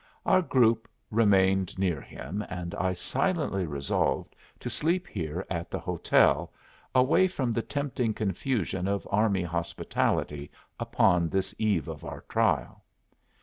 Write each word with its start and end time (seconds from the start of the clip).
Our 0.25 0.41
group 0.41 0.87
remained 1.11 1.77
near 1.77 2.01
him, 2.01 2.43
and 2.49 2.73
I 2.73 2.91
silently 2.93 3.67
resolved 3.67 4.35
to 4.59 4.67
sleep 4.67 5.05
here 5.07 5.45
at 5.47 5.69
the 5.69 5.77
hotel, 5.77 6.51
away 6.95 7.27
from 7.27 7.53
the 7.53 7.61
tempting 7.61 8.15
confusion 8.15 8.87
of 8.87 9.07
army 9.11 9.43
hospitality 9.43 10.49
upon 10.79 11.29
this 11.29 11.53
eve 11.59 11.87
of 11.87 12.03
our 12.03 12.21
trial. 12.21 12.83